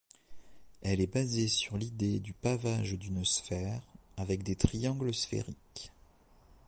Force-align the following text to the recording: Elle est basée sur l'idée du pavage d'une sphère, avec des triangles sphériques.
Elle 0.81 0.99
est 0.99 1.13
basée 1.13 1.47
sur 1.47 1.77
l'idée 1.77 2.19
du 2.19 2.33
pavage 2.33 2.93
d'une 2.93 3.23
sphère, 3.23 3.83
avec 4.17 4.41
des 4.41 4.55
triangles 4.55 5.13
sphériques. 5.13 5.91